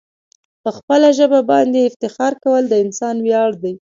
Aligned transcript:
په 0.63 0.69
خپل 0.77 1.01
ژبه 1.17 1.39
باندي 1.51 1.81
افتخار 1.85 2.33
کول 2.43 2.63
د 2.69 2.73
انسان 2.85 3.15
ویاړ 3.25 3.51
دی. 3.63 3.73